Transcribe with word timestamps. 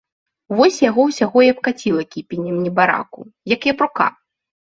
Вось 0.59 0.79
яго 0.83 1.01
ўсяго 1.09 1.39
і 1.47 1.49
абкаціла 1.53 2.03
кіпенем, 2.15 2.57
небараку, 2.65 3.19
як 3.55 3.61
япрука. 3.73 4.07